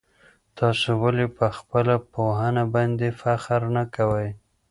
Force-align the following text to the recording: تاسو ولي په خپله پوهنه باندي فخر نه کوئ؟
تاسو 0.57 0.89
ولي 1.03 1.27
په 1.37 1.45
خپله 1.57 1.93
پوهنه 2.13 2.63
باندي 2.73 3.09
فخر 3.21 3.61
نه 3.75 3.83
کوئ؟ 3.95 4.29